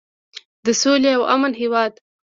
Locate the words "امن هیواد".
1.33-1.93